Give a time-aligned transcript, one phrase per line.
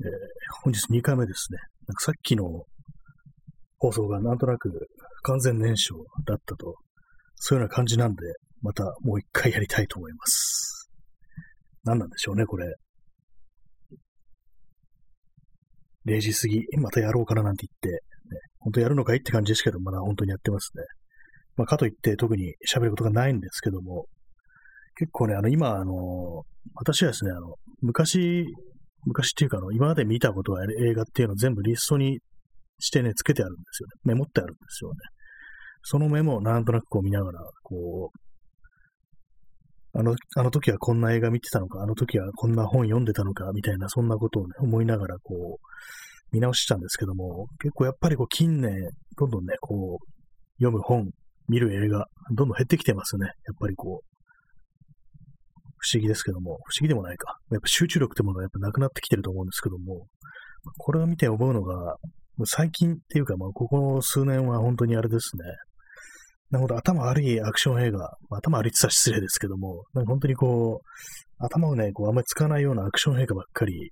[0.00, 0.08] えー、
[0.62, 1.58] 本日2回目ですね。
[1.86, 2.64] なんかさっきの
[3.78, 4.88] 放送がなんとなく
[5.22, 6.76] 完全燃焼だったと、
[7.36, 8.22] そういうような感じなんで、
[8.62, 10.88] またもう一回やりたいと思います。
[11.84, 12.66] 何なんでしょうね、これ。
[16.06, 18.02] 0時過ぎ、またやろうかななんて言って、
[18.34, 20.84] ね、本当やるのかいって感じですけど、まだ本当にやってますね。
[21.56, 24.06] まあ、かといって特に喋ることがないんですけども、
[24.96, 28.46] 結構ね、あの、今、あの、私はですね、あの、昔、
[29.04, 32.20] 昔っていうか、あの、今まで見たことがある映画っていうのを全部リストに
[32.78, 33.92] してね、つけてあるんですよね。
[34.04, 34.96] メモってあるんですよね。
[35.82, 38.18] そのメモをなんとなくこう見ながら、こう、
[39.98, 45.66] あの、あの時はこんな映画見てたのか、あの時はこんな本読んでたのか、みたいな、そんなことをね、思いながら、こう、
[46.32, 48.72] 見直したんですけども、結構やっぱりこう、近年、
[49.18, 50.06] どんどんね、こう、
[50.58, 51.10] 読む本、
[51.48, 53.26] 見る映画、どんどん減ってきてますね。
[53.26, 54.11] やっぱりこう、
[55.92, 57.38] 思議ですけども、不思議でもないか。
[57.50, 60.06] やっぱ集中力ってものはやっぱなくなってきてると思うんですけども、
[60.78, 61.96] これを見て思うのが、
[62.46, 65.44] 最近っていうか、まあ、ここ数年は本当にあれですね。
[66.50, 67.98] なるほど、頭悪いアクション映画、
[68.28, 73.90] まあ、頭悪いって言ったら失礼ですけども、なんか本当にこう、頭をね、こうあんまり使わないようなアクション映画ばっかり、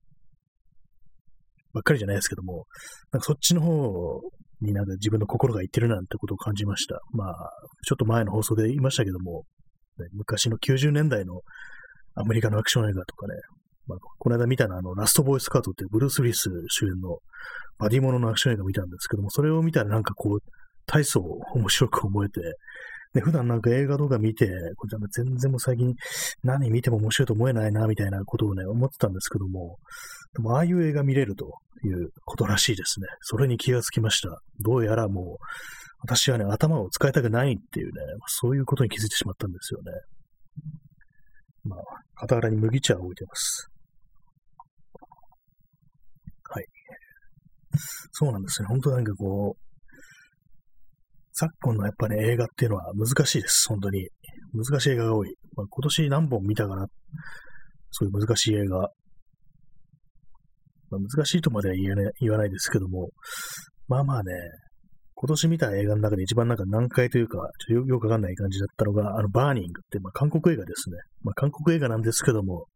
[1.73, 2.67] ばっかりじゃないですけども、
[3.13, 4.21] なんかそっちの方
[4.61, 7.01] になんか自分の心がいってるなんてことを感じました。
[7.13, 7.35] まあ、
[7.87, 9.45] ちょっと前の放送で言いましたけども、
[9.99, 11.41] ね、昔の90年代の
[12.21, 13.35] アメリカのアクション映画とかね、
[13.87, 17.19] まあ、この間見たのはあの、ラストボーイスカートっていうブルース・ウィス主演の
[17.79, 20.39] バディモノのアクション映画見たんですけども、それを見たらなんかこう、
[20.87, 21.21] 体操
[21.55, 22.41] 面白く思えて、
[23.13, 24.47] で、普段なんか映画動画見て、
[24.77, 25.95] これ全然もう最近
[26.45, 29.79] 何見ても面白いと思えないな、みたいなことをね、思ってたんですけども、
[30.35, 31.47] でもああいう映画見れると
[31.85, 33.07] いうことらしいですね。
[33.21, 34.41] それに気がつきました。
[34.61, 35.45] どうやらもう、
[36.03, 37.93] 私はね、頭を使いたくないっていうね、
[38.27, 39.93] そういうことに気づいてしまったんですよね。
[41.65, 41.81] まあ、
[42.21, 43.69] 傍らに麦茶を置いてます。
[46.51, 46.65] はい。
[48.13, 48.69] そうなんですね。
[48.69, 49.71] 本当なんかこう、
[51.33, 53.67] 昨今のやっぱね、映画っていうのは難しいです。
[53.69, 54.09] 本当に。
[54.53, 55.35] 難しい映画が多い。
[55.57, 56.87] まあ、今年何本見たかな。
[57.93, 58.79] そういう難しい映画。
[60.91, 63.11] まあ、難しいとまでは言え、ね、言わないですけども、
[63.87, 64.33] まあまあね、
[65.23, 67.37] 今年見た映画の中で一番なんか難解というか、
[67.69, 70.97] ちょっとよくわかんない感じだったのが、あの、バーニングって、まあ、韓国映画ですね。
[71.23, 72.69] まあ、韓国映画なんですけども、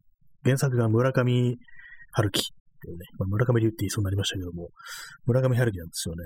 [0.44, 1.56] 原作が村上
[2.12, 2.42] 春樹っ
[2.82, 4.68] ていうね、まあ、村上龍って言いそうになりましたけども、
[5.24, 6.24] 村上春樹なんですよね。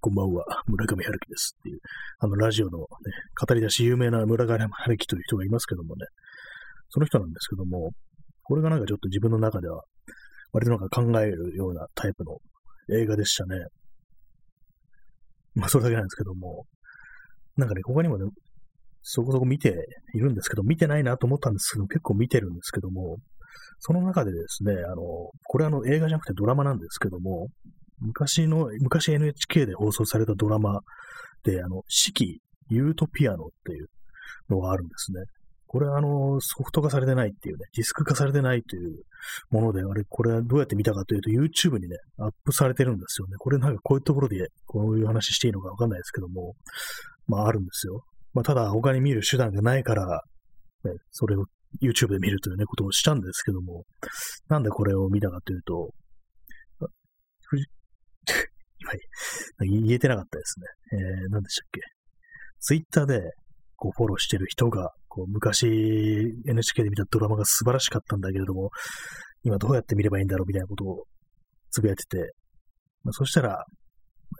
[0.00, 1.78] こんばんは、村上春樹ですっていう、
[2.18, 2.86] あの、ラジオのね、
[3.40, 6.06] 語り出し有名な村上春樹という人がいますけどもね、
[6.88, 7.92] その人なんですけども、
[8.42, 9.84] これがなんかちょっと自分の中では、
[10.50, 12.38] 割となんか考えるようなタイプの
[12.98, 13.64] 映画でしたね。
[15.54, 16.66] まあ、それだけなんですけども、
[17.56, 18.24] なんかね、他にもね、
[19.02, 23.18] そこそこ見ているんですけど、見てないなと思ったんですけど、結構見てるんですけども、
[23.80, 25.02] その中でですね、あの、
[25.44, 27.48] これあの映画じゃなくてドラマなんですけども、
[27.98, 30.80] 昔の、昔 NHK で放送されたドラマ
[31.44, 33.86] で、あの、四季ユートピアノっていう
[34.48, 35.20] のがあるんですね。
[35.72, 39.04] これあの、ソフト化されてないっていうね、ディスク化されてないという
[39.50, 43.36] もので、あれ、これはどうやって見たかというと、YouTube にね、アップされてるんですよね。
[43.38, 46.56] これなんかこういうところで、こういう話していいのかわかんないですけども、
[47.26, 48.04] まああるんですよ。
[48.34, 50.22] まあただ他に見る手段がないから、
[50.84, 51.46] ね、それを
[51.80, 53.84] YouTube で見るというね、ことをしたんですけども、
[54.48, 55.88] なんでこれを見たかというと、
[59.62, 60.66] 今言えてなかったですね。
[60.92, 61.80] えー、何でしたっけ
[62.60, 63.22] ？Twitter で
[63.76, 65.66] こうフォローしてる人が、こう昔
[66.46, 68.70] NHK で見たドラマが素晴らしかったんだけれども、
[69.42, 71.04] 今どうやって見ればいいんだろうみたいなことを
[71.70, 72.32] つぶやいてて、
[73.04, 73.62] まあ、そしたら、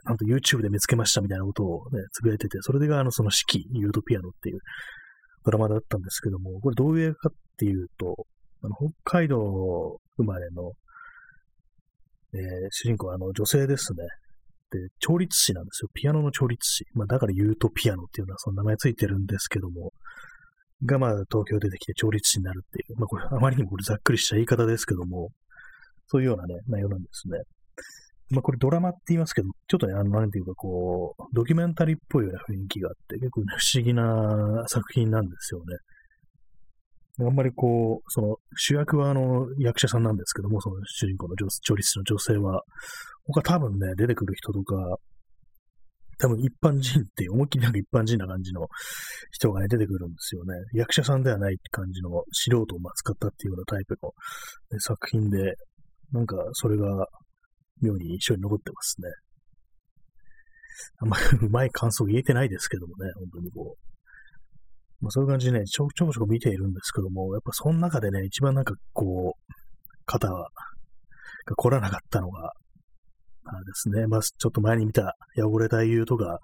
[0.04, 4.60] なんと YouTube で見つけましたみたいなことをね、つぶやいてて、それがあのその四季ユートピアノっていう
[5.44, 8.14] ドラマだったんですけども、これどういう映画かっていうと、
[8.62, 9.36] あの北海道
[10.16, 10.72] 生まれの、
[12.32, 12.40] えー、
[12.70, 14.04] 主人公はあの女性ですね。
[14.70, 15.90] で、調律師なんですよ。
[15.92, 16.86] ピアノの調律師。
[16.94, 19.92] まあ、だからユートピアノっていうのはその名前ついてるんですけども、
[20.84, 25.30] がまあ東京出てきて調律師になるっていう、まあこれあまりにもこれざっくりした言い方ですけども、
[26.06, 27.38] そういうようなね、内容なんですね。
[28.30, 35.76] まあこれドラマって言いますけど、ちょっとね、あの、なんていうかこう、ドキュメンタリーっぽいような雰囲気があって、結構ね、不思議な作品なんですよね。
[37.20, 42.62] あんまりこう、その主役はあの役者さんなんですけども、その主人公の調律師の女性は、
[43.26, 44.96] 他多分ね、出てくる人とか、
[46.22, 48.68] 多分一般人って思いっきりなんか一般人な感じの
[49.32, 50.54] 人がね、出てくるんですよね。
[50.72, 52.64] 役者さんではないって感じの素人を
[52.94, 54.10] 使ったっていうようなタイプの、
[54.70, 55.56] ね、作品で、
[56.12, 57.08] なんかそれが
[57.80, 59.08] 妙に印象に残ってますね。
[61.00, 65.04] あんまりうまい感想言えてないですけどもね、本当にこう。
[65.04, 69.52] まあ、そういう感じでね、ちょちょこちょこ見ているんですけども、やっぱその中でね、一番なんかこう、
[70.06, 70.46] 肩が
[71.56, 72.52] 凝らなかったのが、
[73.44, 76.38] あですね、まあ、ちょっと前に見た汚れた英雄とか、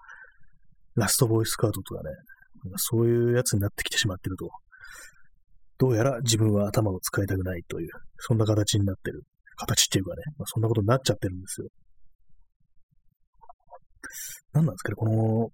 [0.96, 2.10] ラストボーイスカートとかね、
[2.76, 4.50] そういうやつになってきてしまってると。
[5.78, 9.22] どうやら自分は頭を使いたくないという、そんな形になってる。
[9.56, 11.68] 形っていうかね、まあ、そんなことになっちゃってるんですよ。
[14.52, 15.50] 何なんですかね、この、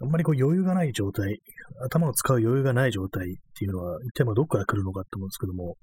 [0.00, 1.40] あんまりこう余裕がない状態、
[1.82, 5.76] 頭を使う余裕がない状態っていうのは、一体まあどこから来るのかって思うんですけども、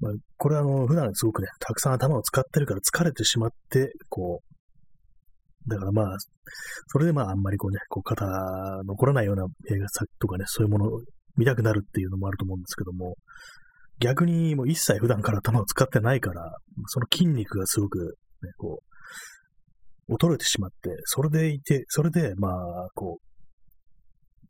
[0.00, 6.16] まあ、これはあの、普段すごくね、たくさん頭を使ってるから疲れてしまって、こう、だからまあ、
[6.88, 8.26] それでまああんまりこうね、こう肩
[8.86, 11.00] 残らないような映画作とかね、そういうものを
[11.36, 13.16] 見たくなるっていうのもあると思うんですけども、
[13.98, 16.52] 逆にもう一切普段から頭を使ってないから、
[16.86, 18.80] その筋肉がすごく、ね、こ
[20.08, 23.35] う、衰えてしまって、それでいて、それで、まあ、こう、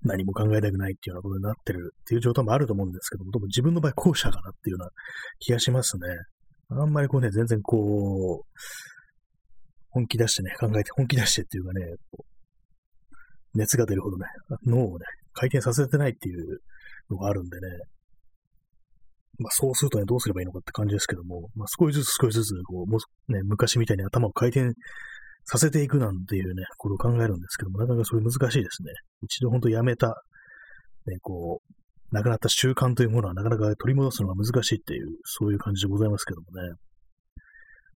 [0.02, 4.90] 何も考えたくないっていうようなことになってるっていう状態もあると思うんですけども、でも自分の場合後者かなっていうような
[5.38, 6.02] 気がしますね。
[6.70, 8.60] あんまりこうね、全然こう、
[9.90, 11.94] 本気出してね、考えて、 本気出してっていうかね、
[13.54, 14.26] 熱が出るほどね、
[14.66, 16.60] 脳をね、回転させてないっていう
[17.10, 17.68] のがあるんでね、
[19.38, 22.98] まあそうするとね、どうすればいいのかって感じですけども、まあ少しずつ少しずつ、こう、も
[23.28, 24.72] うね、昔みたいに頭を回転
[25.46, 28.92] させていくなんていうね、ことを考えるんですけども、なかなかそれ難しいですね。
[29.22, 30.08] 一度本当やめた、
[31.06, 31.74] ね、こう、
[32.12, 36.68] 亡くなった習慣というものはなかなか取り戻すのが難しいっていう、そういう感じでございますけどもね。
[36.68, 36.74] だ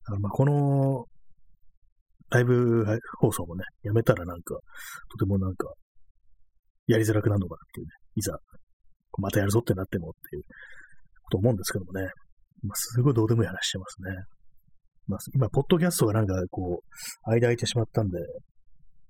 [0.05, 1.05] からまあこの、
[2.31, 2.85] ライブ
[3.19, 4.55] 放送もね、やめたらなんか、
[5.11, 5.73] とてもなんか、
[6.87, 8.39] やりづらくなるのかなっていうね、いざ、
[9.19, 10.43] またやるぞってなってもっていう
[11.31, 12.09] と思うんですけどもね。
[12.63, 14.15] まあ、すごいどうでもいい話してますね。
[15.11, 18.19] まあ、今、ポッドキャストがなんかこう、間空いてしまったんで、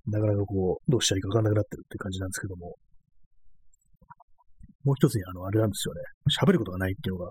[0.06, 2.74] なかなかこう、どうしたらいいかわかんなくなってるって感じなんですけども、
[4.84, 6.00] もう一つにあの、あれなんですよね。
[6.42, 7.30] 喋ることがないっていうのが、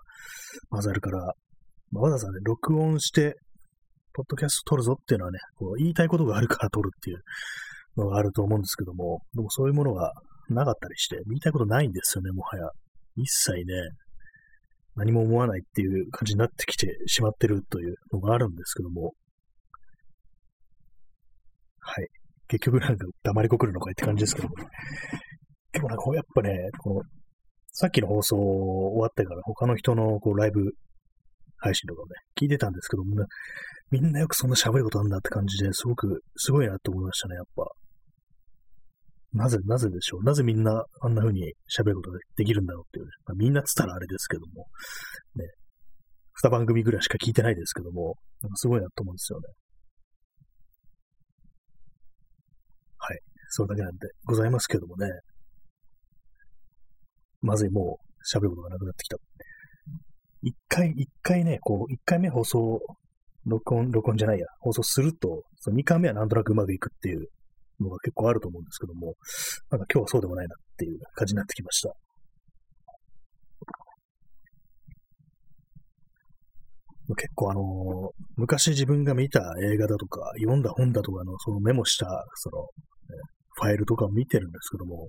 [0.69, 1.33] まずあるから、
[1.91, 3.35] まあ、わざわざね、録音して、
[4.13, 7.21] ポッドキャスト撮るぞっていうのはね、こう言いたいことがあるから撮るっていう
[7.97, 10.13] のがあると思うんですけども、でもそういうものが
[10.49, 12.69] なかったりして、言いたいことないんですよね、もはや。
[13.15, 13.73] 一切ね、
[14.99, 19.13] 何も思わないっていう感じになってきてしまってるというのがあるんですけども、
[21.79, 22.07] はい。
[22.49, 24.65] 結局なんか黙りこくるのかいって感じですけども、ね、
[25.71, 27.01] でもなんかやっぱね、この、
[27.71, 30.73] さっきの放送終わってから他の人のこうライブ
[31.57, 33.25] 配信とかをね、聞いてたんですけども、
[33.91, 37.63] みんなよくそんな喋ることあんだって感じですごくすごいなって思いましたね、やっぱ。
[39.33, 40.23] なぜ、なぜでしょう。
[40.23, 44.65] なぜみんなあんな風に喋ることができるんだろうっていう、まあ、みんなつったらあれですけども、
[45.35, 45.45] ね。
[46.41, 49.47] 二番組ぐらいしか聞いてないですけども、なんかすごいなと思うんですよね。
[52.97, 53.19] はい。
[53.49, 55.07] それだけなんでございますけどもね。
[57.41, 59.17] まずいもう喋ることがなくなってきた。
[60.41, 62.79] 一回、一回ね、こう、一回目放送、
[63.45, 67.27] 録音、録音じゃないや、放送すると、その二回目はなんとなくうまくいくっていう
[67.81, 69.15] のが結構あると思うんですけども、
[69.71, 71.93] なんか今日はそうでもないなっていう感じになってきました。
[77.15, 77.63] 結構あのー、
[78.35, 82.05] 昔自分が見た映画だとか、読んだ本だとかのそのメモした、
[82.35, 82.67] その、
[83.55, 85.07] ファイルとかを見てるんですけども、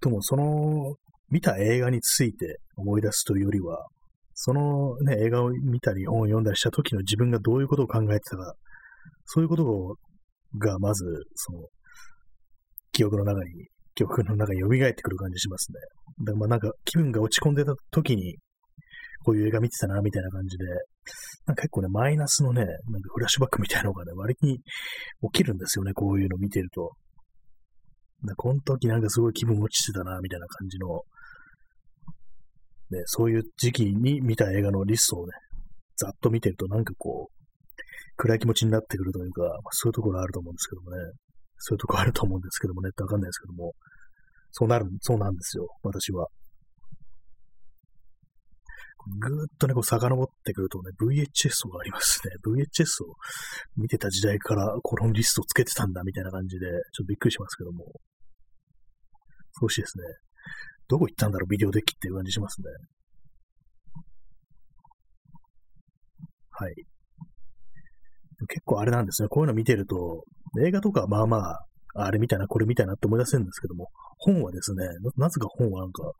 [0.00, 0.96] ともその
[1.30, 3.86] 見た映画について思い出すというよりは、
[4.34, 8.54] そのね、映画を見たり本を読んだりした時の自分がどういうことを考えてたか、
[9.26, 9.96] そういうこと
[10.58, 11.04] が、まず、
[11.34, 11.60] その、
[12.92, 15.78] 記憶の中に、記憶の中に蘇ってくる感じしますね。
[16.20, 18.36] だからまあなんか気分が落ち込んでた時に、
[19.24, 20.64] こういう映画見てたな、みたいな感じで、
[21.46, 22.78] なんか結構ね、マイナスのね、なんか
[23.14, 24.62] フラッシュバックみたいなのがね、割に起
[25.32, 26.92] きるんですよね、こういうの見てると。
[28.24, 31.02] だこの時なんかすごい気分落ちてたな、みたいな感じの、
[32.90, 35.32] ね、そういう時期に見た映画のリストをね、
[35.96, 37.42] ざっと見てるとなんかこう、
[38.16, 40.96] 暗い気持ちになってくるというか、まあ、そういうところあると思うんですけどもね。
[41.64, 43.72] そういうとこあると思うんですけどもねわかんないですけども。
[44.50, 46.26] そうなる、そうなんですよ、私は。
[49.18, 52.34] ぐーっとね、こう遡ってくるとね、VHS がありますね。
[52.44, 53.14] VHS を
[53.76, 57.84] 見てた時代からこのリストをつけてたんだみたいな感じで、ちょっとびっくりしますけども。
[59.60, 60.04] 少しですね。
[60.88, 62.66] どこ行ったんだろう、ビデオデッキっていう感じしますね。
[66.50, 66.74] はい。
[68.48, 69.28] 結構あれなんですね。
[69.28, 70.24] こういうの見てると、
[70.64, 76.10] 映画とかまあまあ、あれみたいな、これみたいなって思い出せるんですけども、本はですね、なぜか本はなんか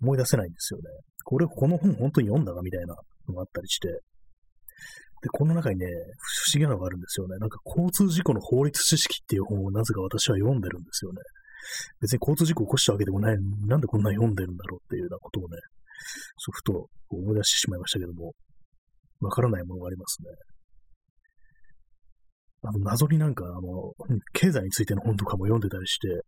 [0.00, 0.84] 思い出せないんですよね。
[1.24, 2.94] これ、この本本当に読んだかみたいな
[3.28, 3.88] のがあったりして。
[3.88, 7.36] で、この中にね、不思議なのがあるんですよね。
[7.38, 11.20] なんか交通事故の法律知識っていう本をなぜか私は読んでるんですよね。
[12.00, 13.36] 別に交通事故を起こしたわけでもない、
[13.66, 15.58] なんでこんな読んでるんだろうっていうようなことをね、
[16.52, 18.32] ふと思い出してしまいましたけども。
[19.20, 20.28] わからないものがありますね。
[22.62, 23.94] あの、謎になんか、あの、
[24.32, 26.22] 経済についての本とかも読んでたりして、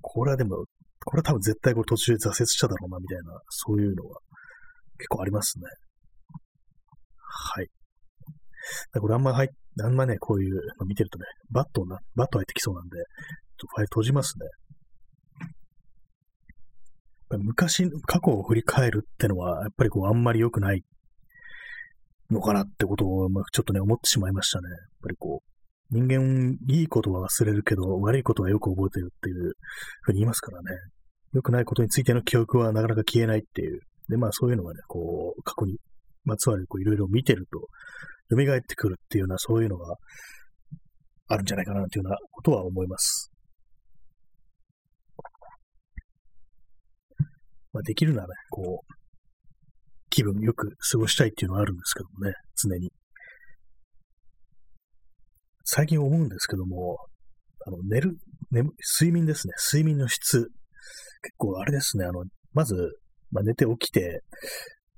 [0.00, 0.64] これはでも、
[1.04, 4.18] これは多分絶対これ途中で挫折しただろうな、みたいな、そういうのが
[4.98, 5.64] 結構ありますね。
[7.18, 7.68] はい。
[8.98, 9.48] これあんま入
[9.82, 13.04] あんまね、こういう、ま、見てるとね、バットな、バット入ってきそうなんで、ちょっ
[13.58, 14.46] とファイル閉じますね。
[17.38, 20.84] 昔、過去を振り返るってのは、やっぱりこう、あんまり良くない
[22.30, 24.68] のかなってことを、ま、ちょっとね、思ってしまいましたね。
[25.04, 25.54] ぱりこう、
[25.90, 29.52] 人間、いいことは忘れるけど、悪いことはよく覚えてるっていう
[30.02, 30.66] ふうに言いますからね。
[31.34, 33.80] 良くないことについての記憶はなかなか消えないっていう。
[34.08, 35.78] で、まあそういうのがね、こう、過去に
[36.24, 37.68] まつわるこういろいろ見てると、
[38.30, 39.96] 蘇ってくるっていうような、そういうのが
[41.28, 43.30] あるんじゃないかなというようなことは思います。
[47.72, 48.94] まあ、できるならね、こう、
[50.10, 52.92] 気分よく過ごしたいっていうのはあるんですけどもね、常に。
[55.64, 56.98] 最近思うんですけども、
[57.66, 58.16] あの、寝る、
[58.50, 59.54] 眠、睡眠ですね。
[59.72, 60.50] 睡眠の質。
[61.22, 62.98] 結構あれですね、あの、まず、
[63.32, 64.22] まあ、寝て起きて、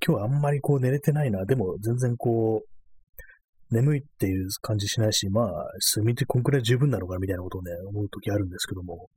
[0.05, 1.45] 今日はあんまりこう寝れてないな。
[1.45, 5.47] でも全然こう、眠いっていう感じしないし、まあ、
[5.95, 9.09] 睡眠ってこんくらい十分なのかみたいなことをね、思うときあるんですけども、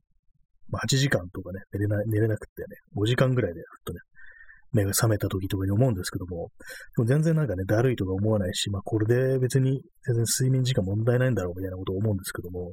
[0.69, 3.99] まあ、8時間とかね、寝れな、寝れなくてね、5時間ぐらいで、ふっとね、
[4.71, 6.49] 目が覚めた時とかに思うんですけども、
[6.95, 12.71] でも全然なんかね、だるいとか思わないし、まあこれで別に全然睡眠時間問題ないんだろうみたいなことを思うんですけども、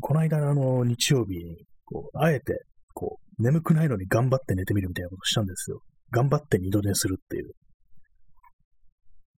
[0.00, 1.56] この間のあの日曜日に、
[1.86, 5.80] こう、あえて、こう、眠くないのに頑張って寝てみるみたいなことをしたんですよ。
[6.10, 7.52] 頑張って二度寝するっていう。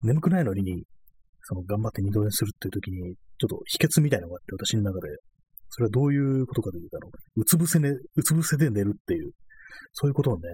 [0.02, 0.84] 眠くないのに、
[1.42, 5.08] その頑張って二度寝するっていう時に、ちょっと秘訣みたいなのがあって、私の中で、
[5.70, 9.30] それはどういうことかというと、あの、うつ伏せね、うつ伏せで寝るっていう、
[9.92, 10.48] そういうことをね、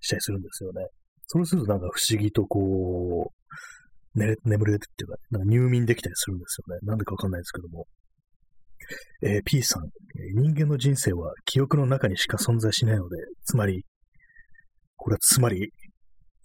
[0.00, 0.86] したりするんですよね。
[1.26, 6.80] そうするとなんか不思議とこう、寝眠れるっていうか、なんか入眠できたりするんですよね。
[6.82, 7.86] なんでかわかんないですけども。
[9.22, 9.84] えー、P さん、
[10.34, 13.84] 人間の人生は記憶の中にしか存在しないので、つまり、
[14.96, 15.70] これはつまり、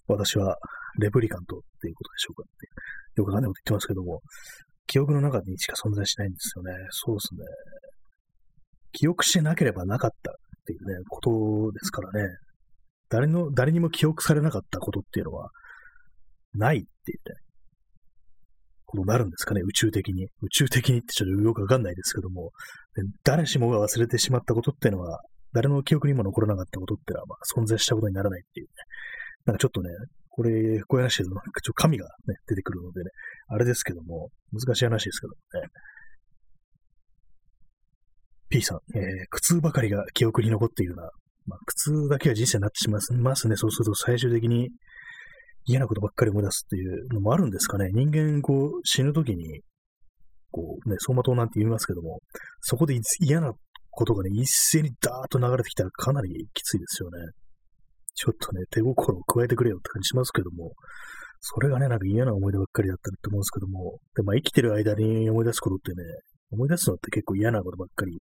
[0.06, 0.56] 私は
[1.00, 4.20] レプリカントっていうことでしょうかって、よくわかんないこと言ってますけども、
[4.86, 6.72] 記憶の中にしか存在しないんですよね。
[6.90, 7.40] そうですね。
[8.92, 10.34] 記憶しなければなかったっ
[10.64, 12.28] ていうね、ことですからね。
[13.08, 15.50] 誰の、誰にも記憶されなかったことっていうのは、
[16.54, 17.36] ないっていうね、
[18.86, 20.28] ことになるんですかね、宇宙的に。
[20.42, 22.52] 宇宙的にってちょっとよくわかんないですけども、
[23.24, 25.20] 誰しもが忘れてしまったことっていうのは、
[25.52, 28.70] 誰の記憶にも残らなかったことっていうのは、まあ、存在したことにならないっていうね。
[29.46, 29.90] なんかちょっとね、
[30.28, 30.50] これ、
[30.82, 33.10] こういう話でなんかちょっと神がね、出てくるのでね、
[33.48, 35.68] あれですけども、難しい話ですけどもね。
[38.48, 41.10] P さん、えー、苦痛ばかりが記憶に残っているな。
[41.46, 43.56] まあ、苦痛だけは人生になってしまいますね。
[43.56, 44.70] そうすると最終的に
[45.64, 47.90] 嫌なことばっかり思い出すっていうのもあるんですかね。
[47.92, 49.60] 人間、こう、死ぬときに、
[50.52, 52.20] こう、ね、走馬灯なんて言いますけども、
[52.60, 53.52] そこで嫌な
[53.90, 57.18] ことがね、一斉にダーッと流れてきたらかなりきついですよね。
[58.14, 60.72] ちょっとね、手心を加えてくれよって感じしますけども、
[61.40, 66.02] それがね、なんか嫌な思い出ばっかりだったって思うんですけども、で、まあ生きてる間に思い出すことってね、
[66.50, 68.18] 思い出すのって結構嫌なことばっかり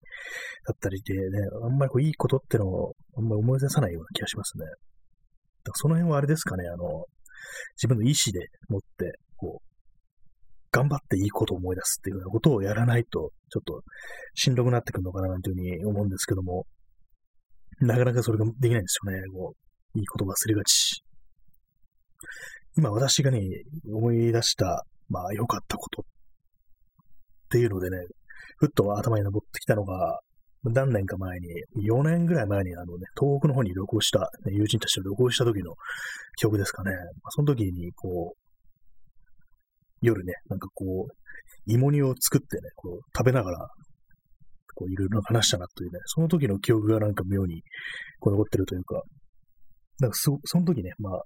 [0.66, 4.66] だったりでね、あんまりこういいことってのをあんまり思い出さないような気がしますね。
[4.66, 4.78] だか
[5.66, 7.06] らその辺はあれですかね、あの、
[7.78, 9.76] 自分の意思でもって、こう、
[10.72, 13.82] 頑張っていいことを思い出すっていうようなことをやらないと、ちょっと
[14.34, 16.66] しんどくなってくるのかななんていうふうに思うんですけども、
[17.80, 19.22] なかなかそれができないんですよね。
[19.34, 19.54] こ
[19.96, 21.04] ういいこと忘れがち。
[22.78, 23.40] 今私がね、
[23.88, 26.06] 思い出した、まあ良かったことっ
[27.50, 27.98] ていうのでね、
[28.58, 30.20] ふっと頭に登ってきたのが、
[30.72, 31.48] 何年か前に、
[31.88, 35.74] 4年ぐらい前にあのね、東北の方に旅行した、ね、友人たちと旅行した時の
[36.38, 36.92] 記憶ですかね。
[36.92, 38.46] まあ、その時に、こう、
[40.02, 41.14] 夜ね、なんかこう、
[41.68, 43.58] 芋煮を作ってね、こう、食べながら、
[44.76, 47.62] こう、いろいろ話したなというね、その時の記憶がなんか妙に、
[48.20, 49.02] こう、残ってるというか、
[50.00, 51.22] なんかそ、その時ね、まあ、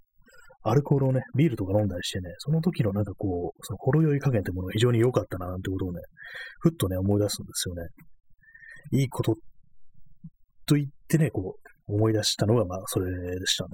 [0.63, 6.01] アルコールをね、ビールとか飲んだりしてね、その時のなんかこう、そのほろ酔い加減ってものが非常に良かったな、なんてことをね、
[6.60, 7.84] ふっとね、思い出すんですよね。
[8.92, 9.36] いいこと
[10.66, 13.70] と言ってね、こう、思い出したのが、まあ、それでしたね。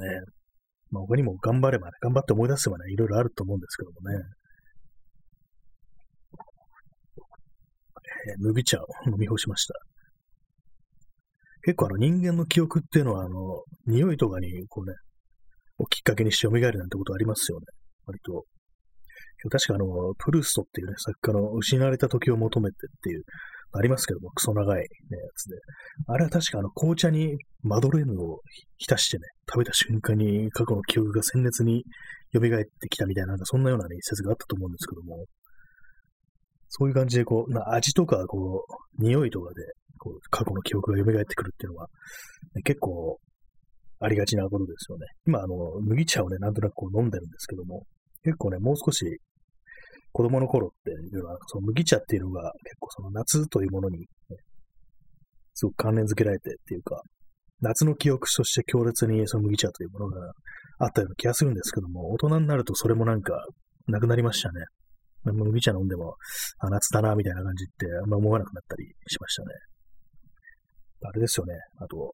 [0.91, 4.23] まあ、他にも頑張ればね、頑張って思い出せばね、いろいろあると思うんですけどもね。
[8.27, 9.73] えー、麦茶を飲み干しました。
[11.63, 14.95] 結構あの人間の記憶っていうのは、あの、匂いとかにこうね、
[15.77, 17.65] をきっかけにして蘇るなんてことありますよね。
[18.05, 18.45] 割と。
[19.49, 23.23] 確かあの、プルーストっていうね、作家の失われた時を求めてっていう、
[23.77, 24.87] ありますけども、クソ長い、ね、や
[25.35, 25.57] つで。
[26.07, 28.39] あれは確かあの、紅茶にマドレーヌを
[28.77, 31.83] 浸してね、食べた瞬間に過去の記憶が鮮烈に
[32.33, 35.25] 蘇ってきたみたいな、なんかそんなようなね、説があったと思うんですけども、
[36.69, 39.61] そういう感じで、こう、な味とか、こう、匂いとかで、
[39.97, 41.87] こう、過去の記憶が蘇ってくるっていうのは、
[42.55, 43.17] ね、結構、
[43.99, 45.05] ありがちなことですよね。
[45.25, 47.83] 今、あの、麦茶をね、なんとなくこう飲んでるんですけども、
[48.23, 49.05] 結構ね、もう少し、
[50.15, 54.05] 子供の頃っていうのは、その麦茶っていうのが結構その夏というものに、ね、
[55.53, 57.01] すごく関連づけられてっていうか、
[57.59, 60.31] 夏の記憶として強烈にその麦茶というものが
[60.79, 63.33] あったような気がするんですけども、大人になるとそれもなんか
[63.87, 64.63] なくなりましたね。
[65.25, 66.15] 麦茶飲んでも、
[66.59, 69.47] あ、夏だな、みたいな感じってあんま思わなくなったりしましたね。
[71.09, 71.55] あれですよね。
[71.81, 72.13] あと、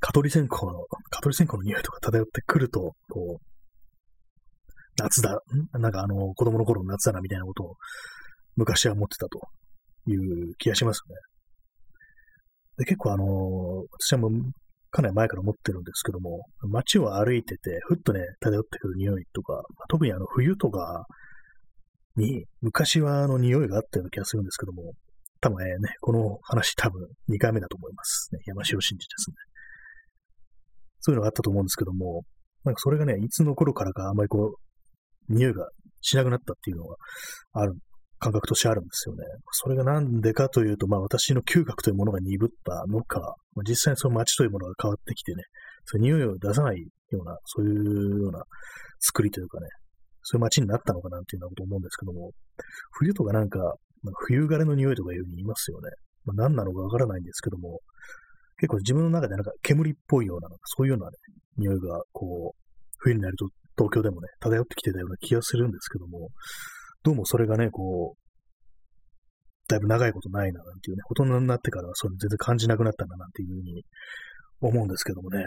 [0.00, 0.72] 蚊取り線香の、
[1.10, 3.55] 蚊取り線香の匂いとか漂ってくると、こう、
[4.96, 5.38] 夏だ、
[5.72, 7.74] なんかあの、子供の頃の夏だな、みたいなことを
[8.56, 9.40] 昔は思ってたと
[10.10, 11.14] いう気がしますね。
[12.78, 13.24] で、結構あの
[13.98, 14.30] 私はもう
[14.90, 21.04] かなり前から思ってるんですけども、街を歩いてて、ふっとね、漂ってくる匂いとか、特にあの冬とか
[22.16, 24.92] に、昔はあの匂いがあったような気がするんですけども、
[25.40, 28.30] 多分ね、この話多分2回目だと思います。
[28.32, 29.36] ね、山城真司ですね。
[31.00, 32.22] そういうのがあったと思うんですけども、
[32.64, 34.65] なんかそれがね、いつの頃からかあんまりこう、
[35.28, 35.68] 匂いが
[36.00, 36.96] しなくなったっていうのが
[37.52, 37.74] ある
[38.18, 39.24] 感覚としてあるんですよね。
[39.52, 43.20] それがなんでかというと、まあ私の嗅覚というものが鈍ったのか、
[43.54, 45.42] まあ、実際にその街というものが変わってきてね、
[45.84, 48.42] そ匂いを出さないような、そういうような
[49.00, 49.66] 作りというかね、
[50.22, 52.30] そういう街になったのかなっていうようなことを思うんですけども、
[52.92, 53.58] 冬とかなんか、
[54.02, 55.90] まあ、冬枯れの匂いとかいうふうに言いますよね。
[56.24, 57.80] まあ、何なのかわからないんですけども、
[58.58, 61.16] 結構自分の中でなんか煙っぽいような、そういうようなね、
[61.58, 62.60] 匂いが、こう、
[62.98, 66.30] 冬になると東京でもね、漂ってきてたような気がするんですけども、
[67.02, 68.26] どうもそれがね、こう、
[69.68, 73.84] だいぶ長いことないな、なんていうね、大人になってからはそれ全然感じなくなったんだな、っていうふうに
[74.60, 75.44] 思うんですけどもね、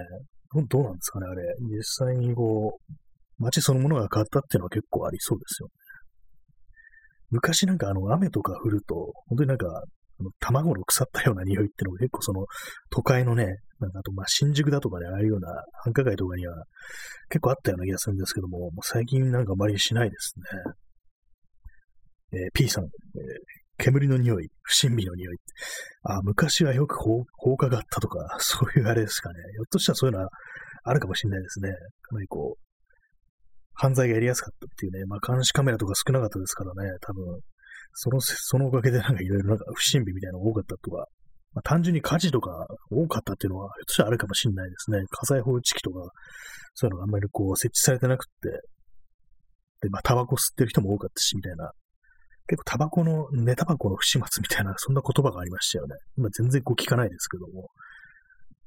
[0.68, 1.44] どうなんですかね、あれ。
[1.62, 2.94] 実際にこう、
[3.38, 5.72] 街そのものが変わったっていうのは結構ありそうですよね。
[7.32, 9.84] 昔なんかあの雨とか降ると、本当になんか、
[10.40, 12.46] 卵の腐ったような匂いってのが結構その
[12.90, 13.46] 都会のね、
[13.80, 15.48] なんかあとまあ新宿だとかで、ね、ああいうような
[15.84, 16.64] 繁華街とかには
[17.30, 20.74] 結構あったような気がするんですけども、もう最近なんかあまりしないですね。
[22.32, 22.90] えー、P さん、えー、
[23.80, 25.38] 煙の匂い、不審火の匂い。
[26.04, 29.36] あ、昔はよく放火があったとか、 そういうあれですかね。
[29.54, 30.30] ひょっとしたらそういうのは
[30.84, 31.72] あるかもしれないですね。
[32.02, 32.62] かなりこう、
[33.74, 37.40] 犯罪がやりやすかったっていうね、まあ監視カメラとか少なかったですからね、多分、
[37.94, 41.08] その、そのおかげでなんかいろいろなんか不審火みたいなのが多かったとか、
[41.54, 45.00] まあ、単純に火事とか多かったっていうのは、ひょっとしたらあるかもしれないですね。
[45.10, 46.02] 火災報知器とか、
[46.76, 48.50] そういうのがあんまりこう設置されてなくって、
[49.82, 51.72] で、まあ、タバコ吸ってる人も多かったし、みたいな
[52.50, 55.96] 結構タバコの、寝タバコの不始末みたいな、そんな言葉がありましたよね。
[56.18, 57.70] 今全然こう聞かないですけども、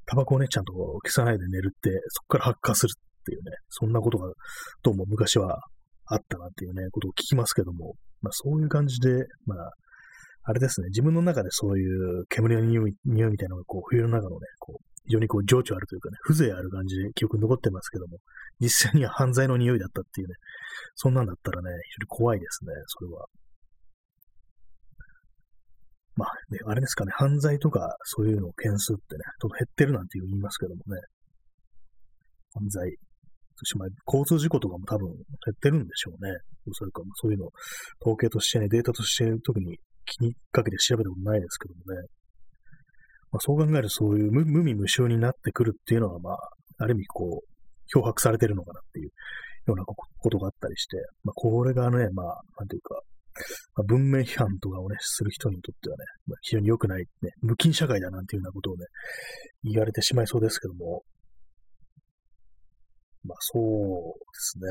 [0.05, 0.71] タバコをね、ちゃんと
[1.03, 4.31] 消さないで寝るって、そこから発火するっていうね、そんなことが
[4.83, 5.59] どうも昔は
[6.05, 9.71] あったなっていうね、ことを聞きますけども、まあそういう感じで、まあ、
[10.45, 18.17] あれですね、自分の中でそういう煙の匂い、匂いみたいなのがこう冬の中のね、こう、非常にこう情緒あるというかね、風情ある感じで記憶に残ってますけども、
[18.59, 20.35] 実際には犯罪の匂いだったっていうね、
[20.95, 23.25] そんなんだったらね、非常に怖いですね、それは。
[26.15, 31.01] まあ、ね、あれですかね、犯罪とかそういうのを件数ってね、ちょっと減ってるなんて言いますけどもね、
[32.53, 32.97] 犯罪、
[34.07, 35.15] 交通事故とかも多分減
[35.51, 36.31] ってるんでしょうね。
[36.73, 37.49] それか、そういうの、
[38.01, 42.07] 統計としてね、データとして特に気にかけて調べたことないですけどもね。
[43.31, 46.37] まあ、そう考えるとそういう無無味無臭になってくるっていうのは、まあ、
[46.79, 47.53] ある意味こう、
[47.87, 49.09] 漂白されてるのかなっていう
[49.67, 49.95] ようなこ
[50.29, 53.01] とがあったりして、まあ、これがね、まあ、なんていうか、
[53.75, 58.85] まあ、文明批判とかをね、する人にとってはね、まあ、非常に良くない、ね、無菌社会だなんていうようなことをね、
[59.63, 61.03] 言われてしまいそうですけども、
[63.25, 64.65] まあそうですね。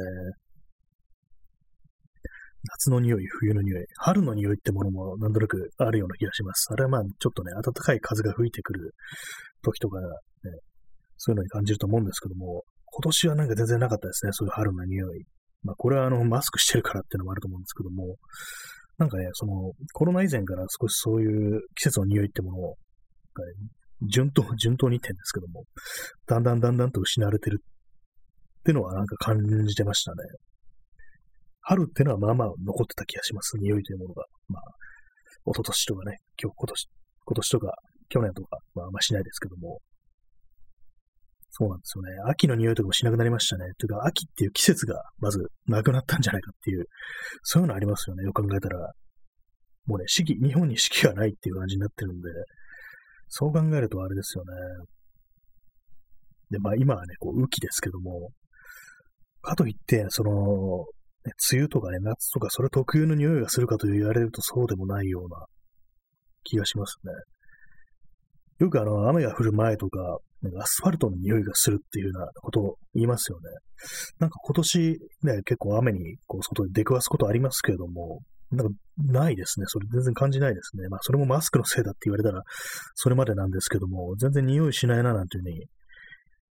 [2.65, 6.69] 夏の匂い、冬の匂い、春の匂いってものもなんとなくあるような気がします。
[6.73, 8.95] あれはまあちょっとね、暖かい風が吹いてくる
[9.63, 10.07] 時とかね、
[11.17, 15.25] そういうのに感じると思うんですけども、今年はなんか全然なかったですね、そういう春の匂い。
[15.65, 18.17] まあ、これはあの、マスクしてるからっていうのもあると思うんですけども、
[18.99, 22.77] なんかね、その、コロナ以前から少しそういう季節の匂いってものを、
[24.09, 25.65] 順当、順当に言ってんですけども、
[26.27, 27.63] だんだんだんだんと失われてる
[28.63, 30.17] ってのはなんか感じてましたね。
[31.63, 34.25] 春ってのはまあまあ残ってた気がします、匂いというものが。
[34.49, 34.63] まあ、
[35.47, 36.89] 一昨年とかね、今日、今年、
[37.25, 37.73] 今年とか、
[38.09, 39.81] 去年とか、まああんましないですけども、
[41.51, 42.31] そうなんですよね。
[42.31, 43.67] 秋の匂いとかもしなくなりましたね。
[43.79, 46.87] というか、秋っていう季節がまずなくなったんじゃないかっていう、
[47.43, 48.25] そういうのありますよね。
[48.25, 48.79] よく考えたら。
[49.85, 52.31] もうね、四季、日本に四季がないっていう感じになってるんで、
[53.29, 54.51] そう考えるとあれですよね。
[56.51, 58.31] で、まあ今はね、こう、雨季ですけども、
[59.43, 60.31] かといって、その、
[61.25, 65.47] ね、梅雨とかね、夏とかそれ特有の匂いがするかと言われるとそうでもないような
[66.45, 67.13] 気がしますね。
[68.59, 73.45] よくあの、雨が降る前とか、なんかアスファルトの匂いがするっていうようなことを言いますよね。
[74.19, 79.67] なんか今年ね、結構雨にこう外で出くわすことありますけれども、なんかないですね。
[79.69, 80.89] それ全然感じないですね。
[80.89, 82.43] まあそれもマスクのせいだって言われたら
[82.95, 85.67] それまでなんですけども、全然匂いしないななんていうふうに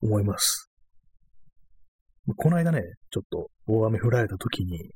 [0.02, 0.69] 思います。
[2.36, 4.92] この間ね、ちょっと大雨降られた時に、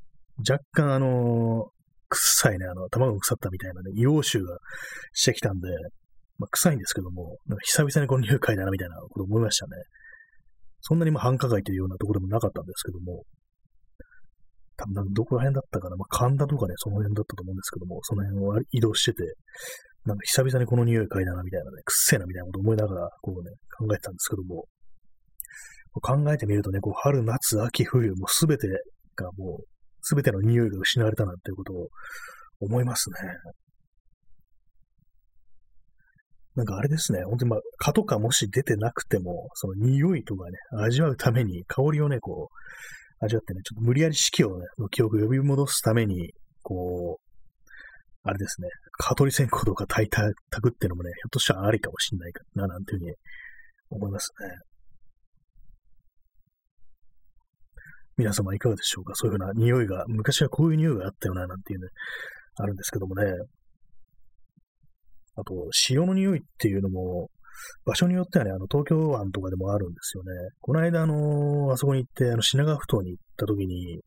[0.48, 1.68] 若干あの
[2.08, 4.58] 臭いね、あの、卵腐ったみたいなね、硫黄臭が
[5.12, 5.68] してきたんで、
[6.38, 9.72] まあ、臭いんですけども、なんか久々にこの匂い嗅いだなみたいなこと思いましたね。
[10.80, 13.22] そんなにま繁華街というようなところでもなかったんですけども、
[14.76, 19.22] 多分どこら辺だったかな、まあ、神田とかね、その辺だったと思うんですけども、その辺を移動してて、
[20.04, 24.66] なんか久々にこの匂い嗅いだなみたいなね、くっせえなみたいなこと思いながら、こうね、考えてたんですけども、
[26.00, 28.68] 考えてみるとね、こう春、夏、秋、冬、もうすべて
[29.16, 29.64] がもう、
[30.02, 31.88] すべての匂いが失われたなんていうことを
[32.60, 33.16] 思いますね。
[36.54, 47.24] なんかあれですね、本当にまあ、蚊とかもし出てなくても、その匂いとかね、味わうために、香りをね、こう、味わってね、ちょっと無理やり四季をね、の記憶を呼び戻すために、こう、
[48.22, 53.14] あれですね、蚊取り線香とか炊いた、炊くっていうのもね、ひょっとしたらありかもしんないかな、なんていうふうに
[53.90, 54.73] 思いますね。
[58.16, 59.14] 皆様いかがでしょうか？
[59.14, 61.88] そういうふうな匂いが、昔はこういう匂いがあったよな、なんていうね、
[62.56, 63.24] あるんですけどもね。
[65.36, 65.54] あと、
[65.90, 67.28] 塩の匂いっていうのも、
[67.84, 70.30] 場所によってはね、あの、東京湾とかでもあるんですよね。
[70.60, 74.00] この間、あのー、あそこに行って、あの、品川埠頭に行った時に、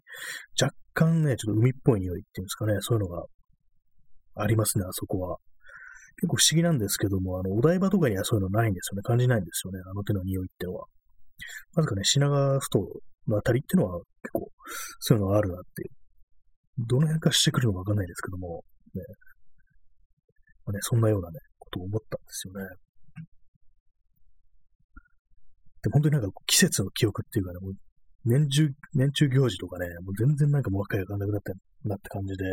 [0.61, 3.25] 若干ね、ちょっと海っぽい匂いっていうんですかね、そういうのが
[4.35, 5.37] ありますね、あそこは。
[6.19, 9.01] 結構不思議なんですけども、あの、お台場とかにはそういうのないんですよね。
[9.03, 10.85] 感じないんですよね、あの手の匂いってのは。
[11.75, 12.87] なぜかね、品川埠頭
[13.27, 14.51] のあたりっていうのは結構、
[14.99, 15.89] そういうのがあるなっていう。
[16.87, 18.63] どの辺かしてくるのかわかんないですけども、
[18.93, 19.01] ね。
[20.65, 22.69] まあ、ね、そんなようなね、ことを思ったんですよね。
[25.81, 27.73] で、本当になんか季節の記憶っていうかね、もう
[28.25, 31.53] 年中、年中行事とかね、もう全然なんかもうわかんなくなって、
[31.85, 32.43] なって感じで、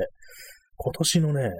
[0.76, 1.50] 今年のね、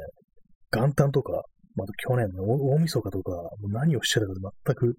[0.73, 1.43] 元旦とか、
[1.77, 4.33] また去年の大晦日とか、もう何をしてたか
[4.67, 4.95] 全く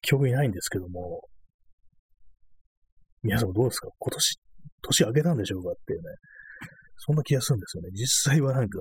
[0.00, 1.22] 記憶にないんですけども、
[3.22, 3.88] 皆さんどうですか？
[3.98, 4.38] 今年、
[4.82, 6.04] 年明けたんでしょうかっていうね、
[6.96, 7.90] そんな気がするんですよね。
[7.92, 8.78] 実際はなんか、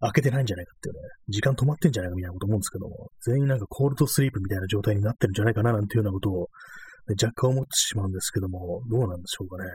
[0.00, 6.48] 開けてないんじゃないかっていうね、時間止まってんじゃないかみたいなこと思うんですけども、全員なんかコールドスリープみたいな状態になってるんじゃないかななんていうようなことを、
[7.08, 9.70] ね、若干思ってしまうんですけども、どうなんでしょうかね。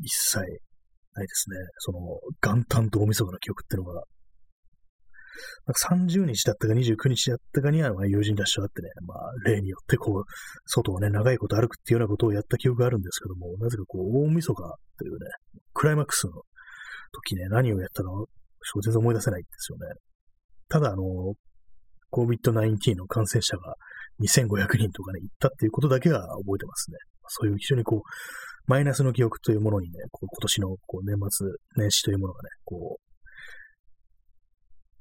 [0.00, 1.56] 一切ないですね。
[1.78, 1.98] その、
[2.40, 4.02] 元旦と大晦日の記憶っていうのが、
[5.66, 10.24] なんか30日だったか29日だったかには、まあ、友人たちと会ってね、まあ、例によってこう、
[10.66, 14.62] 外をね、長いこと歩くっていうようなことをやった記憶があるんですけども、なぜかこう、大晦日
[14.98, 15.18] というね、
[15.74, 16.32] クライマックスの
[17.12, 18.10] 時ね、何をやったか、
[18.82, 19.86] 全然思い出せないんですよね。
[20.68, 21.02] ただ、あの、
[22.12, 23.74] COVID-19 の感染者が
[24.20, 26.96] 2500人とかね、行ったっていうことだけは覚えてますね。
[27.28, 28.00] そういう非常にこう、
[28.66, 31.46] マイナスの記憶というものにね、こう今年のこう年末
[31.76, 33.07] 年始というものがね、こう、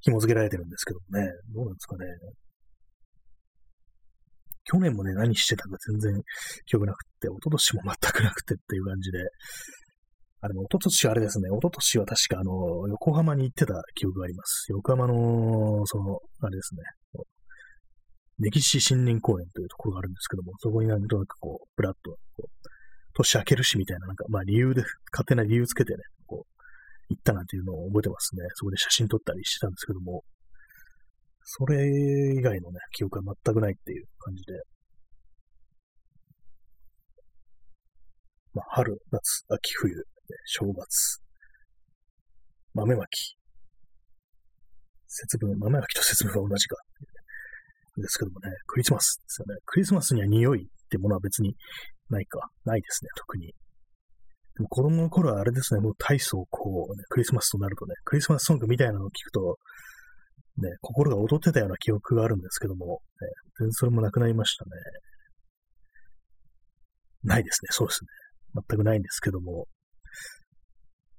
[0.01, 2.05] 紐付けられてるんですけどもね、どうなんですかね。
[4.65, 6.21] 去年もね、何してたか全然
[6.65, 9.19] 記憶なくって、一昨年も全くなくてっていう感じで、
[10.41, 14.67] あ、でも一昨年あれですね、一昨年は確かあの、横浜に行ってた記憶があります。
[14.71, 16.81] 横浜の、その、あれですね、
[18.39, 22.67] 歴史森林公園というところがあるんですけども、そこになんとなくこう、ブラッと、こう、
[23.15, 25.99] 年明けるしみたいな、なんか、まあ理由で、勝手な理由つけてね、
[27.09, 28.43] 行ったなんていうのを覚えてますね。
[28.55, 30.23] そこで写真撮ったりしてたんですけども、
[31.43, 31.87] それ
[32.35, 34.53] 以外のね、記憶は全くないっていう感じで。
[38.53, 39.93] まあ、春、夏、秋、冬、
[40.45, 41.21] 正月、
[42.73, 43.37] 豆まき。
[45.07, 46.75] 節分、豆まきと節分は同じか。
[47.95, 49.59] ですけどもね、クリスマスですよね。
[49.65, 51.55] クリスマスには匂いってものは別に
[52.09, 52.39] ないか。
[52.65, 53.53] ないですね、特に。
[54.57, 59.57] でも子供の頃はあれですね、もう体操こう、ね、クリスマスとなるとね、クリスマスソングみたいなのを聞くと、
[60.57, 63.27] ね、心が踊ってたような記憶があるんですけども、ね、
[63.59, 64.71] 全然それもなくなりましたね。
[67.23, 68.07] ないですね、そうですね。
[68.67, 69.67] 全くないんですけども、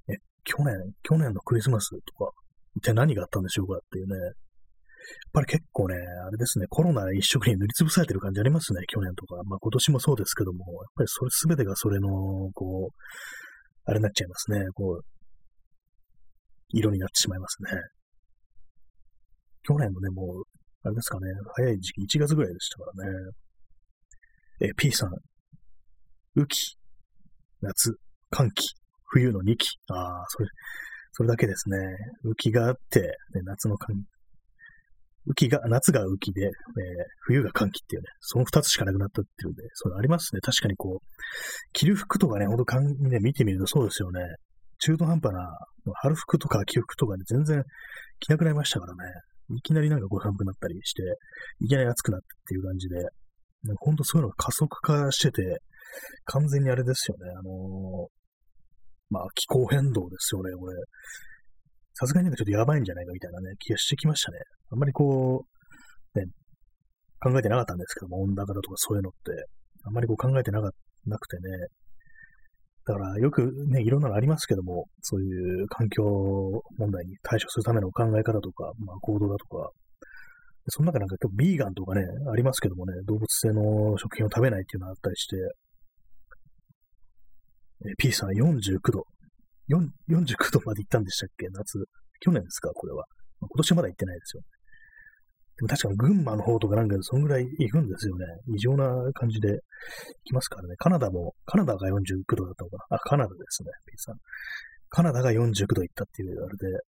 [0.09, 0.75] え、去年、
[1.05, 2.33] 去年のクリスマスとか、
[2.75, 4.15] 一体何があったんでしょうかっていうね、
[5.09, 9.43] やっぱり結構ね、あれですね、コロナ一色に塗りつぶされてる感じありますね、去年とか。
[9.45, 12.09] まあ今年もそうですけども、やっぱりそれすべてがそれの、
[12.55, 12.97] こう、
[13.85, 15.05] あれになっちゃいますね、こう、
[16.71, 17.71] 色になってしまいますね。
[19.63, 20.43] 去年のね、もう、
[20.83, 23.31] あれですかね、早い時期、1月ぐらいでしたからね。
[24.61, 25.11] え、P さん、
[26.37, 26.77] 雨季、
[27.61, 27.97] 夏、
[28.31, 28.75] 寒気、
[29.07, 29.69] 冬の2期。
[29.89, 30.49] ああ、それ、
[31.13, 31.77] それだけですね。
[32.25, 33.07] 雨季があって、ね、
[33.45, 34.05] 夏の寒
[35.29, 36.51] 雨季が、夏が雨季で、えー、
[37.21, 40.41] 冬が寒気っていうね、その二つしかなくなったっていうんで、それありますね。
[40.41, 41.07] 確かにこう、
[41.73, 44.21] 着る服とかね、ほんとかん、ね、見てみるとそうですよね。
[44.79, 45.47] 中途半端な、
[46.03, 47.63] 春服とか秋服とかね、全然
[48.21, 48.99] 着なくなりましたからね。
[49.57, 51.03] いきなりなんかご寒くなったりして、
[51.61, 52.97] いきなり暑くなってっていう感じで、
[53.81, 55.61] ほんとそういうのが加速化してて、
[56.25, 57.31] 完全にあれですよね。
[57.31, 58.09] あのー、
[59.11, 60.75] まあ、気候変動ですよね、これ。
[62.01, 64.39] さすがになんかちょっとやばいんじゃないかみたいなね、気がしてきましたね。
[64.71, 65.45] あんまりこ
[66.15, 66.27] う、ね、
[67.21, 69.19] 考えてなかったんですけども、温暖化だとかそういうのって、
[69.85, 70.71] あんまりこう考えてなか
[71.07, 71.43] なくてね、
[72.87, 76.05] だからよくね、いろんなのありますけども、そういう環境
[76.79, 79.71] 問題に対処するための考え方とか、まあ行動だとか、
[80.69, 85.37] その中なんか結構ビーガンとかね、ありますけどもね、動物性の食品を食べないっていうのがあったりして、
[87.91, 89.05] え P さん49度。
[89.69, 91.49] 49度まで行ったんでしたっけ？
[91.51, 91.85] 夏。
[92.21, 92.71] 去年ですか？
[92.75, 93.05] これは。
[93.41, 94.43] 今年まだ行ってないですよ。
[95.57, 98.25] でも確かに群馬の方とかなんかそんぐらい行くんですよね。
[98.55, 99.61] 異常な感じで行
[100.25, 100.77] きますからね。
[100.79, 102.97] カナダも、カナダが49度だったのかな？
[102.97, 104.17] あ、カナダですね、P さん。
[104.89, 106.79] カナダが49度行ったっていうあれで、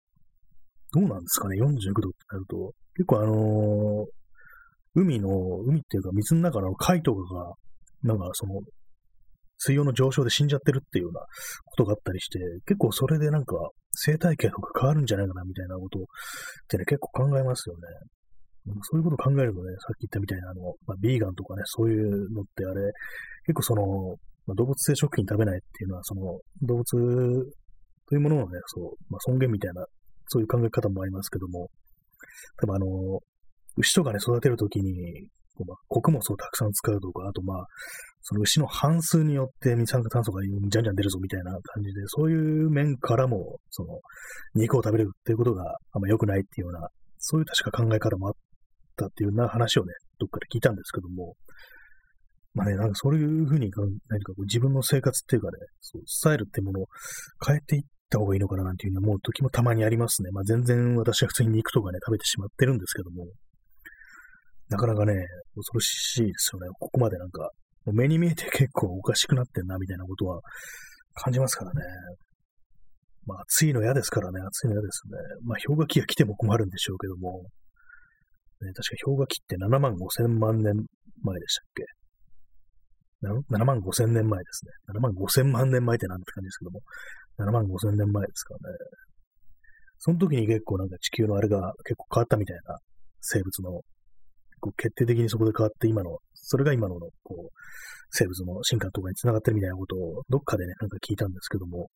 [0.92, 1.66] どうなんですかね、49
[2.00, 2.72] 度ってなると。
[2.94, 4.06] 結構あのー、
[4.94, 5.28] 海の、
[5.66, 7.54] 海っていうか水の中の貝とかが、
[8.02, 8.60] なんかその、
[9.60, 13.56] 水温の上昇で死んじゃってるっていうようなことがあったりして、結構それでなんか
[13.92, 16.02] 生態系とか変わるんじゃないかなみたいなことっ
[16.68, 17.80] てね、結構考えますよね。
[18.82, 22.92] そういうことを考えるとね、さっき言ったみたいなあの、まあ、ビーガンとかね、そういうのってあれ、
[23.46, 23.82] 結構その、
[24.46, 26.22] まあ、動物性食品食べないっていうのは、その
[26.62, 26.84] 動物
[28.08, 29.84] というもののね、そう、まあ、尊厳みたいな、
[30.28, 31.68] そういう考え方もありますけども、
[32.58, 32.86] 多分あの、
[33.76, 35.28] 牛とかね、育てるときに、
[35.64, 37.66] まあ、穀物をたくさん使うとか、あとまあ、
[38.22, 44.00] その牛の半数によって二酸化炭素がじゃんじゃん出るぞみたいな感じで、そういう面からも、その、
[44.54, 48.34] 肉を食べるっていうことがあんま良くないっていうような、そういう確か考え方もあっ
[48.96, 51.34] たっていうような話をね、どっかで聞いたんですけども、
[52.54, 53.70] まあね、なんかそういうふうに
[54.08, 56.86] 何かこう自分の生活っていうかね、そうスタイルっていうものを
[57.46, 60.30] 変えていった方がいいのかななんていうふうに思う時もたまにありますね。
[60.32, 63.26] まあ全然私は普通に肉とかね、食べてしまってるんですけども、
[64.70, 65.12] なかなかね、
[65.54, 66.68] 恐ろしいですよね。
[66.78, 67.50] ここまでなんか、
[67.92, 70.40] 目に見えて結構おかしくなってんな、みたいなことは
[71.14, 71.80] 感じますからね。
[73.26, 75.18] まあ、暑いの嫌ですからね、暑いの嫌ですね。
[75.44, 77.42] まあ、氷河期が来ても困るんでしょうけども、
[78.62, 80.74] ね、確か氷河期って7万5千万年
[81.22, 81.84] 前でしたっけ
[83.52, 84.72] ？7, 万5千年前ですね。
[84.96, 86.80] 7万5千万年前ってなんて感じですけども、
[87.38, 88.76] 7万5千年前ですからね。
[89.98, 92.78] その時に結構なんか地球のあれが結構変わったみたいな
[93.20, 93.80] 生物の
[94.60, 97.50] こう決定的にそこで変わって今の、それが今のこう
[98.10, 101.88] 生物の進化とかに繋がってるみたいなことをどっかでね、なんか聞いたんですけども、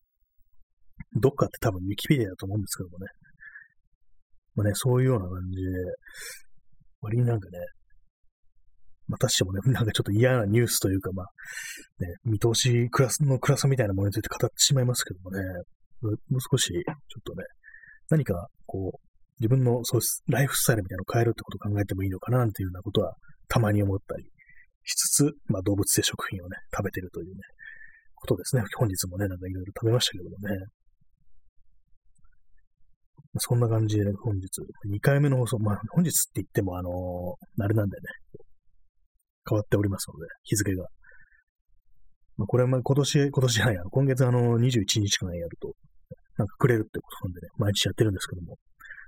[1.13, 3.07] どっかって多分ウィキペディアだと思うんですけどもね。
[4.55, 5.67] まあね、そういうような感じで、
[7.01, 7.59] 割になんかね、
[9.07, 11.25] またしてもね、 なんかちょっと嫌なニュースというか、まあ、
[11.99, 15.43] ね、見通しクラスのクラスみたいなものについて語ってしまいますけどもね、
[16.01, 16.17] もう
[16.51, 17.43] 少し、ちょっとね、
[18.09, 19.04] 何か、こう、
[19.39, 23.15] 自分のそうライフスタイルみたいなのを変えるってことを考えてもいいのかななんていうようなことは
[23.47, 24.25] たまに思ったり
[24.85, 27.41] しつつ、まあ動物性食品をね、食べてるというね、
[28.15, 28.63] ことですね。
[28.77, 30.55] 本日もね、なんかいろいろ食べましたけどもね。
[33.37, 34.47] そんな感じで、本日、
[34.89, 38.03] 2回目の放送、まあ本日って言ってもあのー、あれなんでね、
[39.49, 40.85] 変わっておりますので、日付が。
[42.37, 45.73] まあ、これはまあ今年、今年じゃない、今月あの、21日間やると、
[46.37, 48.57] なんかくれるってことなんでね、毎日やってるんですけども、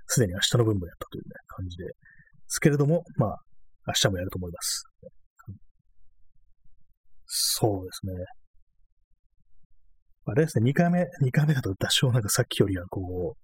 [0.08, 1.84] すでに明日の分もやったという、ね、感じで。
[2.48, 3.38] すけれども、まあ、
[3.86, 4.84] 明日もやると思います。
[7.26, 8.24] そうですね。
[10.24, 13.38] あれですね、2回目、2回目だと多少なんかさっきよりはこう、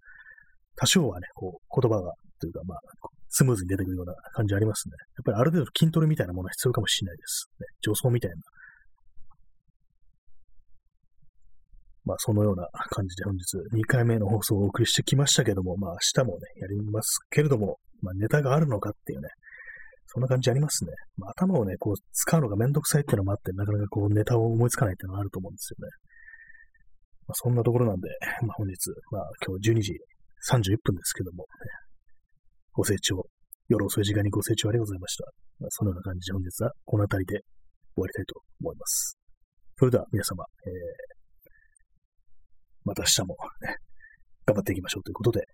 [0.77, 2.79] 多少はね、こう、言葉が、というかまあ、
[3.29, 4.93] スムーズに出てくるような感じありますね。
[5.17, 7.49] やっぱりある程度筋トレみたいなものは必要かもしれないです。
[7.61, 8.37] ね、助走みたいな
[12.05, 19.29] まあ、そのような感じで本日2回目の放送をお送りしてきましたけども、まあ、明日もね、やりますけれども、まあ、ネタがあるのかっていうね、
[20.07, 20.93] そんな感じありますね。
[21.17, 25.91] まあ、頭をね、こう、使うのがめんどくさいっていうのもあって、なかなかこう、ネタを思いつかないっていうのがあると思うんですよね。
[27.27, 28.09] まあ、そんなところなんで、
[28.47, 28.77] まあ、本日、
[29.11, 29.93] まあ、今日12時
[30.53, 31.49] 31分ですけども、ね、
[32.75, 33.25] ご清聴、
[33.69, 35.25] 夜遅い時間にご清聴ありがとうございました。
[35.59, 37.41] まあ、そのような感じで本日はこの辺りで
[37.97, 39.17] 終わりたいと思います。
[39.79, 41.14] それでは皆様、えー
[42.85, 43.77] また明日も、ね、
[44.47, 45.45] 頑張っていきましょうということで、ね、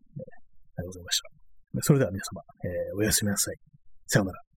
[0.76, 1.82] ありがとうございました。
[1.82, 3.56] それでは皆様、えー、おやすみなさい。
[4.06, 4.49] さようなら。